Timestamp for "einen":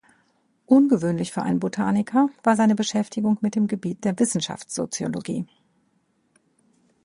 1.43-1.59